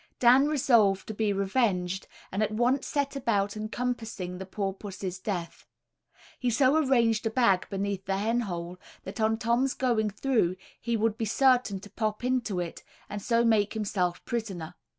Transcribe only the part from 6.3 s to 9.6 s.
He so arranged a bag beneath the hen hole, that on